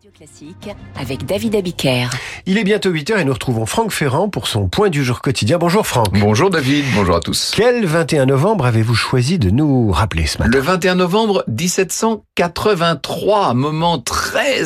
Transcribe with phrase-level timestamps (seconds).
[0.00, 2.06] Radio Classique avec David Abiker.
[2.46, 5.58] Il est bientôt 8h et nous retrouvons Franck Ferrand pour son point du jour quotidien.
[5.58, 6.18] Bonjour Franck.
[6.18, 7.52] Bonjour David, bonjour à tous.
[7.54, 10.50] Quel 21 novembre avez-vous choisi de nous rappeler ce matin?
[10.50, 14.19] Le 21 novembre 1783, moment très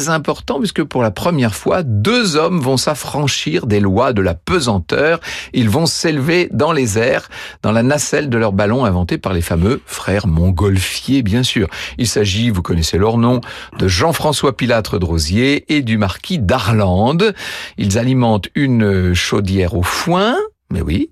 [0.09, 5.21] important puisque pour la première fois, deux hommes vont s'affranchir des lois de la pesanteur.
[5.53, 7.29] Ils vont s'élever dans les airs,
[7.63, 11.69] dans la nacelle de leur ballon inventé par les fameux frères Montgolfier, bien sûr.
[11.99, 13.41] Il s'agit, vous connaissez leur nom,
[13.79, 17.35] de Jean-François Pilâtre de Rosier et du marquis d'Arlande.
[17.79, 20.37] Ils alimentent une chaudière au foin,
[20.71, 21.11] mais oui.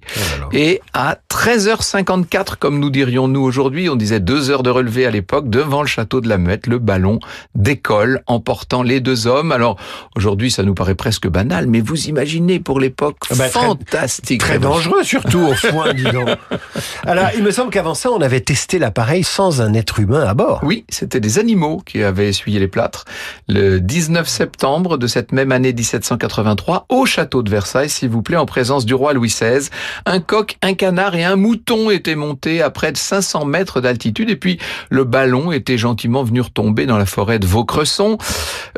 [0.53, 5.11] Et à 13h54, comme nous dirions nous aujourd'hui, on disait deux heures de relevé à
[5.11, 7.21] l'époque, devant le château de la Muette, le ballon
[7.55, 9.51] décolle, emportant les deux hommes.
[9.51, 9.77] Alors,
[10.15, 14.41] aujourd'hui, ça nous paraît presque banal, mais vous imaginez pour l'époque, Ah bah, très- fantastique.
[14.41, 16.29] Très dangereux surtout au foin, dis donc.
[17.07, 20.35] Alors, il me semble qu'avant ça, on avait testé l'appareil sans un être humain à
[20.35, 20.61] bord.
[20.63, 23.05] Oui, c'était des animaux qui avaient essuyé les plâtres.
[23.49, 28.37] Le 19 septembre de cette même année 1783, au château de Versailles, s'il vous plaît,
[28.37, 29.71] en présence du roi Louis XVI,
[30.05, 34.31] un coq, un canard et un mouton étaient montés à près de 500 mètres d'altitude
[34.31, 34.59] et puis
[34.91, 38.19] le ballon était gentiment venu retomber dans la forêt de Vaucresson.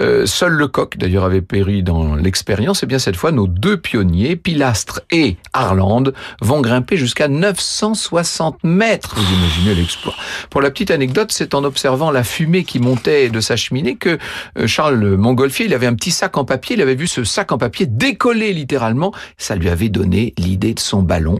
[0.01, 2.83] Euh, seul le coq, d'ailleurs, avait péri dans l'expérience.
[2.83, 9.15] Et bien cette fois, nos deux pionniers, Pilastre et Arlande, vont grimper jusqu'à 960 mètres.
[9.17, 10.15] Vous imaginez l'exploit.
[10.51, 14.19] Pour la petite anecdote, c'est en observant la fumée qui montait de sa cheminée que
[14.59, 17.53] euh, Charles Montgolfier, il avait un petit sac en papier, il avait vu ce sac
[17.53, 21.39] en papier décoller littéralement, ça lui avait donné l'idée de son ballon.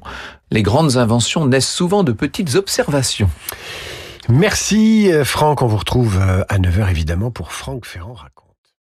[0.51, 3.31] Les grandes inventions naissent souvent de petites observations.
[4.29, 8.44] Merci euh, Franck, on vous retrouve euh, à 9h évidemment pour Franck Ferrand raconte.